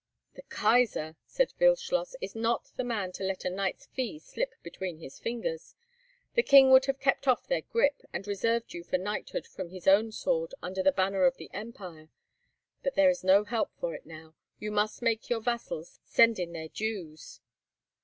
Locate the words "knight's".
3.51-3.85